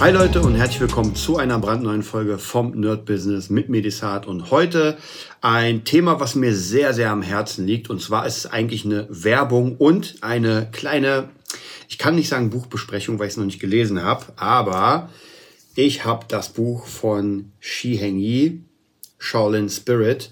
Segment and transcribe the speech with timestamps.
[0.00, 4.28] Hi Leute und herzlich willkommen zu einer brandneuen Folge vom Nerd Business mit Medisat.
[4.28, 4.96] Und heute
[5.40, 7.90] ein Thema, was mir sehr, sehr am Herzen liegt.
[7.90, 11.30] Und zwar ist es eigentlich eine Werbung und eine kleine,
[11.88, 15.10] ich kann nicht sagen Buchbesprechung, weil ich es noch nicht gelesen habe, aber
[15.74, 18.62] ich habe das Buch von Shi Heng Yi,
[19.18, 20.30] Shaolin Spirit.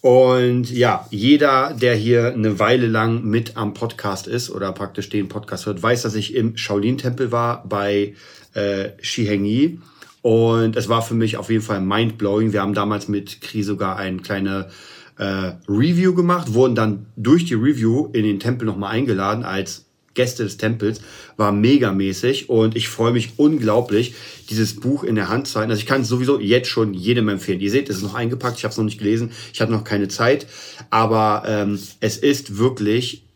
[0.00, 5.28] Und ja, jeder, der hier eine Weile lang mit am Podcast ist oder praktisch den
[5.28, 8.14] Podcast hört, weiß, dass ich im Shaolin-Tempel war bei
[8.58, 9.78] äh, Shihengi.
[10.22, 12.52] Und es war für mich auf jeden Fall mindblowing.
[12.52, 14.68] Wir haben damals mit Kri sogar ein kleine
[15.16, 20.42] äh, Review gemacht, wurden dann durch die Review in den Tempel nochmal eingeladen als Gäste
[20.42, 21.00] des Tempels,
[21.36, 24.14] war megamäßig und ich freue mich unglaublich,
[24.50, 25.70] dieses Buch in der Hand zu halten.
[25.70, 27.60] Also ich kann es sowieso jetzt schon jedem empfehlen.
[27.60, 29.84] Ihr seht, es ist noch eingepackt, ich habe es noch nicht gelesen, ich hatte noch
[29.84, 30.48] keine Zeit,
[30.90, 33.27] aber ähm, es ist wirklich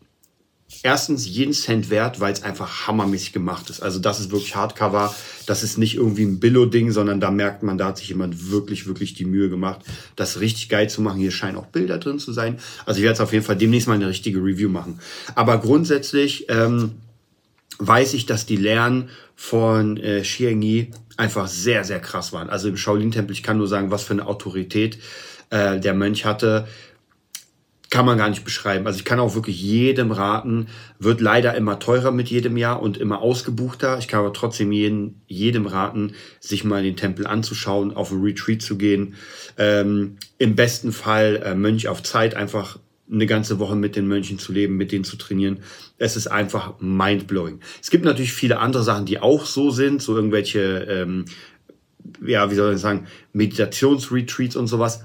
[0.83, 3.81] erstens jeden Cent wert, weil es einfach hammermäßig gemacht ist.
[3.81, 5.15] Also das ist wirklich Hardcover.
[5.45, 8.85] Das ist nicht irgendwie ein Billo-Ding, sondern da merkt man, da hat sich jemand wirklich,
[8.85, 9.79] wirklich die Mühe gemacht,
[10.15, 11.19] das richtig geil zu machen.
[11.19, 12.59] Hier scheinen auch Bilder drin zu sein.
[12.85, 14.99] Also ich werde es auf jeden Fall demnächst mal eine richtige Review machen.
[15.35, 16.91] Aber grundsätzlich ähm,
[17.79, 22.49] weiß ich, dass die Lernen von äh, Xiangyi einfach sehr, sehr krass waren.
[22.49, 24.99] Also im Shaolin-Tempel, ich kann nur sagen, was für eine Autorität
[25.49, 26.67] äh, der Mönch hatte
[27.93, 28.87] kann man gar nicht beschreiben.
[28.87, 30.65] Also ich kann auch wirklich jedem raten,
[30.97, 33.99] wird leider immer teurer mit jedem Jahr und immer ausgebuchter.
[33.99, 38.63] Ich kann aber trotzdem jeden, jedem raten, sich mal den Tempel anzuschauen, auf ein Retreat
[38.63, 39.13] zu gehen.
[39.59, 42.79] Ähm, Im besten Fall äh, Mönch auf Zeit einfach
[43.11, 45.59] eine ganze Woche mit den Mönchen zu leben, mit denen zu trainieren.
[45.99, 47.59] Es ist einfach mindblowing.
[47.79, 51.25] Es gibt natürlich viele andere Sachen, die auch so sind, so irgendwelche, ähm,
[52.25, 55.03] ja, wie soll ich sagen, Meditationsretreats und sowas.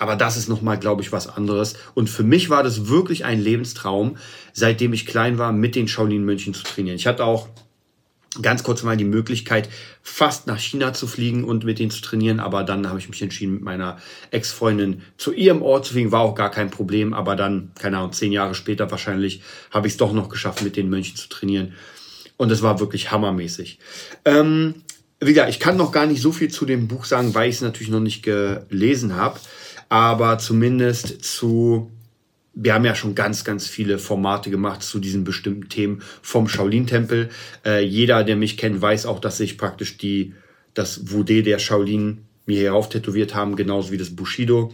[0.00, 1.74] Aber das ist nochmal, glaube ich, was anderes.
[1.92, 4.16] Und für mich war das wirklich ein Lebenstraum,
[4.54, 6.96] seitdem ich klein war, mit den Shaolin-Mönchen zu trainieren.
[6.96, 7.48] Ich hatte auch
[8.40, 9.68] ganz kurz mal die Möglichkeit,
[10.00, 12.40] fast nach China zu fliegen und mit denen zu trainieren.
[12.40, 13.98] Aber dann habe ich mich entschieden, mit meiner
[14.30, 16.12] Ex-Freundin zu ihrem Ort zu fliegen.
[16.12, 17.12] War auch gar kein Problem.
[17.12, 20.78] Aber dann, keine Ahnung, zehn Jahre später wahrscheinlich, habe ich es doch noch geschafft, mit
[20.78, 21.74] den Mönchen zu trainieren.
[22.38, 23.78] Und es war wirklich hammermäßig.
[24.24, 24.76] Ähm,
[25.20, 27.56] wie gesagt, ich kann noch gar nicht so viel zu dem Buch sagen, weil ich
[27.56, 29.38] es natürlich noch nicht gelesen habe
[29.90, 31.90] aber zumindest zu,
[32.54, 37.28] wir haben ja schon ganz, ganz viele Formate gemacht zu diesen bestimmten Themen vom Shaolin-Tempel.
[37.66, 40.32] Äh, jeder, der mich kennt, weiß auch, dass ich praktisch die,
[40.72, 44.72] das Wudé der Shaolin mir hierauf tätowiert haben, genauso wie das Bushido.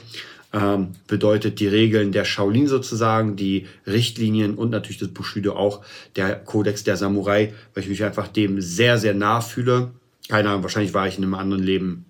[0.52, 5.82] Ähm, bedeutet die Regeln der Shaolin sozusagen, die Richtlinien und natürlich das Bushido auch,
[6.14, 9.92] der Kodex der Samurai, weil ich mich einfach dem sehr, sehr nah fühle.
[10.28, 12.06] Keine Ahnung, wahrscheinlich war ich in einem anderen Leben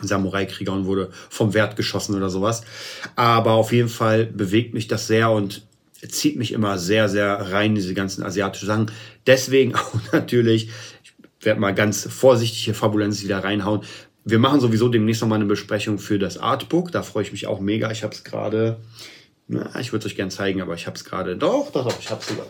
[0.00, 2.62] Samurai-Krieger und wurde vom Wert geschossen oder sowas.
[3.16, 5.66] Aber auf jeden Fall bewegt mich das sehr und
[6.08, 8.90] zieht mich immer sehr, sehr rein, diese ganzen asiatischen Sachen.
[9.26, 10.70] Deswegen auch natürlich,
[11.02, 11.12] ich
[11.44, 13.82] werde mal ganz vorsichtig hier Fabulenz wieder reinhauen.
[14.24, 16.92] Wir machen sowieso demnächst nochmal eine Besprechung für das Artbook.
[16.92, 17.90] Da freue ich mich auch mega.
[17.90, 18.80] Ich habe es gerade,
[19.48, 22.10] ich würde es euch gerne zeigen, aber ich habe es gerade, doch, doch, doch, ich
[22.10, 22.46] habe es sogar.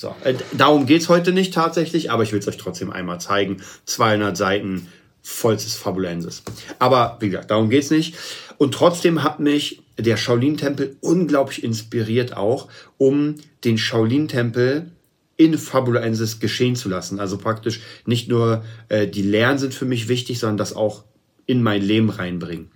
[0.00, 3.56] So, äh, darum geht's heute nicht tatsächlich, aber ich will es euch trotzdem einmal zeigen.
[3.86, 4.86] 200 Seiten,
[5.22, 6.44] vollstes Fabulensis.
[6.78, 8.14] Aber wie gesagt, darum geht's nicht.
[8.58, 14.92] Und trotzdem hat mich der Shaolin-Tempel unglaublich inspiriert auch, um den Shaolin-Tempel
[15.36, 17.18] in Fabulensis geschehen zu lassen.
[17.18, 21.02] Also praktisch nicht nur äh, die Lehren sind für mich wichtig, sondern das auch
[21.44, 22.70] in mein Leben reinbringen.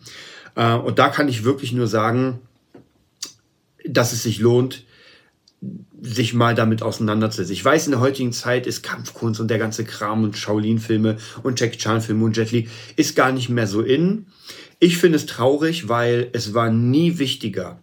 [0.57, 2.41] Äh, und da kann ich wirklich nur sagen,
[3.87, 4.83] dass es sich lohnt,
[6.01, 7.53] sich mal damit auseinanderzusetzen.
[7.53, 11.61] Ich weiß, in der heutigen Zeit ist Kampfkunst und der ganze Kram und Shaolin-Filme und
[11.61, 14.27] Jackie Chan-Filme und Jet Li ist gar nicht mehr so in.
[14.81, 17.81] Ich finde es traurig, weil es war nie wichtiger,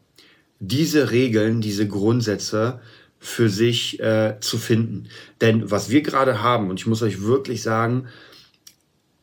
[0.59, 2.81] diese Regeln, diese Grundsätze
[3.19, 5.07] für sich äh, zu finden.
[5.39, 8.07] Denn was wir gerade haben, und ich muss euch wirklich sagen,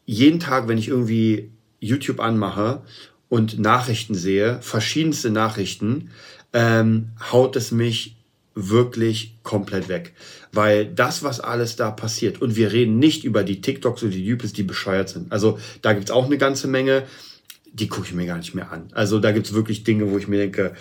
[0.07, 1.51] jeden Tag, wenn ich irgendwie
[1.81, 2.83] YouTube anmache
[3.29, 6.11] und Nachrichten sehe, verschiedenste Nachrichten,
[6.53, 8.16] ähm, haut es mich
[8.57, 10.15] wirklich komplett weg.
[10.51, 14.25] Weil das, was alles da passiert, und wir reden nicht über die TikToks oder die
[14.25, 15.31] YouTubes, die bescheuert sind.
[15.31, 17.05] Also da gibt's auch eine ganze Menge,
[17.73, 18.89] die gucke ich mir gar nicht mehr an.
[18.93, 20.75] Also da gibt's wirklich Dinge, wo ich mir denke,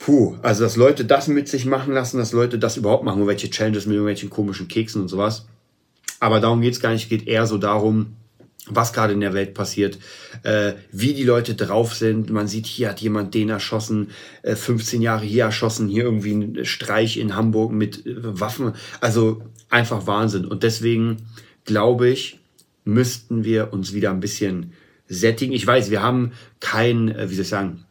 [0.00, 3.48] puh, also dass Leute das mit sich machen lassen, dass Leute das überhaupt machen, irgendwelche
[3.48, 5.46] Challenges mit irgendwelchen komischen Keksen und sowas.
[6.18, 8.16] Aber darum geht's gar nicht, geht eher so darum,
[8.66, 9.98] was gerade in der Welt passiert,
[10.42, 12.30] äh, wie die Leute drauf sind.
[12.30, 14.10] Man sieht, hier hat jemand den erschossen,
[14.42, 18.72] äh, 15 Jahre hier erschossen, hier irgendwie ein Streich in Hamburg mit äh, Waffen.
[19.00, 20.46] Also einfach Wahnsinn.
[20.46, 21.26] Und deswegen
[21.64, 22.38] glaube ich,
[22.84, 24.72] müssten wir uns wieder ein bisschen
[25.08, 25.52] sättigen.
[25.52, 27.84] Ich weiß, wir haben kein, äh, wie soll ich sagen,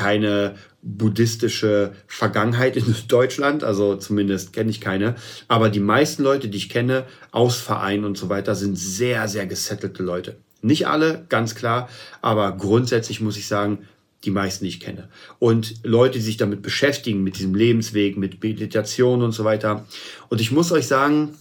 [0.00, 5.14] keine buddhistische Vergangenheit in Deutschland, also zumindest kenne ich keine.
[5.46, 9.46] Aber die meisten Leute, die ich kenne, aus Vereinen und so weiter, sind sehr, sehr
[9.46, 10.38] gesettelte Leute.
[10.62, 11.90] Nicht alle, ganz klar,
[12.22, 13.86] aber grundsätzlich muss ich sagen,
[14.24, 15.08] die meisten, die ich kenne.
[15.38, 19.86] Und Leute, die sich damit beschäftigen, mit diesem Lebensweg, mit Meditation und so weiter.
[20.28, 21.36] Und ich muss euch sagen,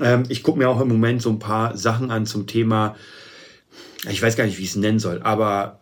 [0.00, 2.96] ähm, ich gucke mir auch im Moment so ein paar Sachen an zum Thema,
[4.08, 5.80] ich weiß gar nicht, wie ich es nennen soll, aber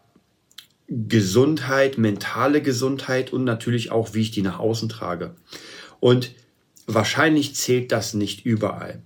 [0.88, 5.34] Gesundheit, mentale Gesundheit und natürlich auch, wie ich die nach außen trage.
[6.00, 6.32] Und
[6.86, 9.02] wahrscheinlich zählt das nicht überall.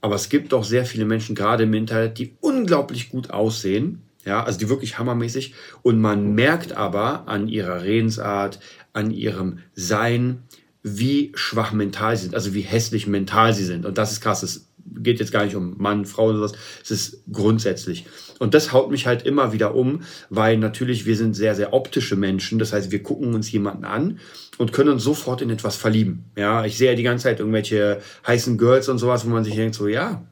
[0.00, 4.02] Aber es gibt doch sehr viele Menschen, gerade im Internet, die unglaublich gut aussehen.
[4.24, 5.54] Ja, also die wirklich hammermäßig.
[5.82, 8.60] Und man merkt aber an ihrer Redensart,
[8.92, 10.42] an ihrem Sein,
[10.82, 13.86] wie schwach mental sie sind, also wie hässlich mental sie sind.
[13.86, 14.42] Und das ist krass.
[14.42, 14.68] Es
[14.98, 16.52] geht jetzt gar nicht um Mann, Frau oder sowas.
[16.82, 18.06] Es ist grundsätzlich.
[18.38, 22.16] Und das haut mich halt immer wieder um, weil natürlich wir sind sehr, sehr optische
[22.16, 22.58] Menschen.
[22.58, 24.18] Das heißt, wir gucken uns jemanden an
[24.58, 26.24] und können uns sofort in etwas verlieben.
[26.36, 29.54] Ja, ich sehe ja die ganze Zeit irgendwelche heißen Girls und sowas, wo man sich
[29.54, 30.24] denkt so, ja,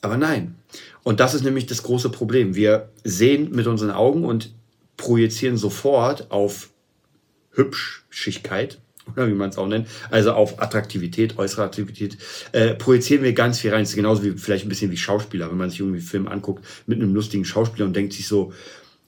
[0.00, 0.56] aber nein.
[1.02, 2.54] Und das ist nämlich das große Problem.
[2.54, 4.52] Wir sehen mit unseren Augen und
[4.96, 6.70] projizieren sofort auf
[7.52, 8.78] Hübschigkeit
[9.10, 12.18] oder wie man es auch nennt, also auf Attraktivität, äußere Attraktivität,
[12.52, 13.80] äh, projizieren wir ganz viel rein.
[13.80, 16.28] Das ist genauso wie vielleicht ein bisschen wie Schauspieler, wenn man sich irgendwie einen Film
[16.28, 18.52] anguckt mit einem lustigen Schauspieler und denkt sich so,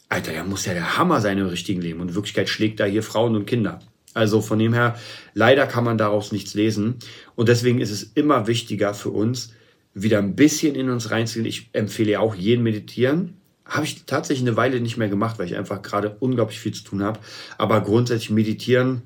[0.09, 2.01] Alter, der muss ja der Hammer sein im richtigen Leben.
[2.01, 3.81] Und in Wirklichkeit schlägt da hier Frauen und Kinder.
[4.13, 4.97] Also von dem her,
[5.33, 6.97] leider kann man daraus nichts lesen.
[7.35, 9.53] Und deswegen ist es immer wichtiger für uns,
[9.93, 11.47] wieder ein bisschen in uns reinzugehen.
[11.47, 13.39] Ich empfehle auch jeden meditieren.
[13.65, 16.85] Habe ich tatsächlich eine Weile nicht mehr gemacht, weil ich einfach gerade unglaublich viel zu
[16.85, 17.19] tun habe.
[17.59, 19.03] Aber grundsätzlich meditieren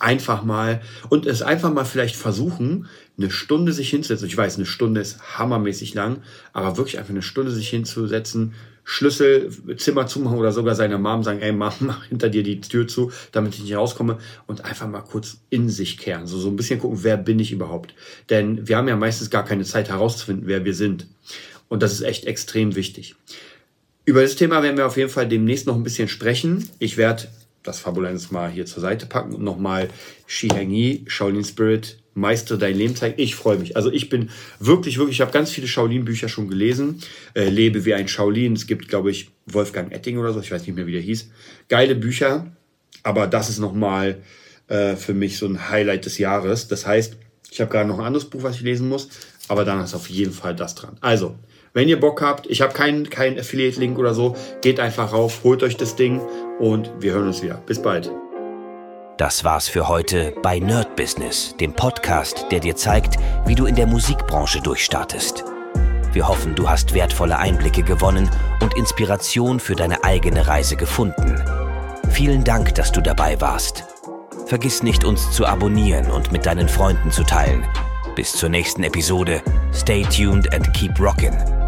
[0.00, 4.26] einfach mal und es einfach mal vielleicht versuchen, eine Stunde sich hinzusetzen.
[4.26, 9.50] Ich weiß, eine Stunde ist hammermäßig lang, aber wirklich einfach eine Stunde sich hinzusetzen, Schlüssel,
[9.76, 13.12] Zimmer zumachen oder sogar seiner Mom sagen, ey Mom, mach hinter dir die Tür zu,
[13.30, 16.26] damit ich nicht rauskomme und einfach mal kurz in sich kehren.
[16.26, 17.94] So, so ein bisschen gucken, wer bin ich überhaupt?
[18.30, 21.06] Denn wir haben ja meistens gar keine Zeit herauszufinden, wer wir sind.
[21.68, 23.14] Und das ist echt extrem wichtig.
[24.06, 26.68] Über das Thema werden wir auf jeden Fall demnächst noch ein bisschen sprechen.
[26.78, 27.28] Ich werde
[27.62, 29.88] das Fabulenz mal hier zur Seite packen und nochmal
[30.26, 33.14] Shi Yi, Shaolin Spirit, Meister dein Leben zeigen.
[33.18, 33.76] Ich freue mich.
[33.76, 37.00] Also ich bin wirklich, wirklich, ich habe ganz viele Shaolin-Bücher schon gelesen.
[37.34, 38.54] Äh, Lebe wie ein Shaolin.
[38.54, 41.30] Es gibt, glaube ich, Wolfgang Etting oder so, ich weiß nicht mehr, wie der hieß.
[41.68, 42.50] Geile Bücher,
[43.02, 44.22] aber das ist nochmal
[44.68, 46.68] äh, für mich so ein Highlight des Jahres.
[46.68, 47.16] Das heißt,
[47.50, 49.08] ich habe gerade noch ein anderes Buch, was ich lesen muss,
[49.48, 50.96] aber dann ist auf jeden Fall das dran.
[51.00, 51.36] Also,
[51.72, 55.62] wenn ihr Bock habt, ich habe keinen kein Affiliate-Link oder so, geht einfach rauf, holt
[55.62, 56.20] euch das Ding
[56.58, 57.62] und wir hören uns wieder.
[57.66, 58.10] Bis bald.
[59.18, 63.74] Das war's für heute bei Nerd Business, dem Podcast, der dir zeigt, wie du in
[63.74, 65.44] der Musikbranche durchstartest.
[66.12, 68.28] Wir hoffen, du hast wertvolle Einblicke gewonnen
[68.62, 71.40] und Inspiration für deine eigene Reise gefunden.
[72.10, 73.84] Vielen Dank, dass du dabei warst.
[74.46, 77.64] Vergiss nicht, uns zu abonnieren und mit deinen Freunden zu teilen.
[78.16, 79.42] Bis zur nächsten Episode.
[79.72, 81.59] Stay tuned and keep rockin'.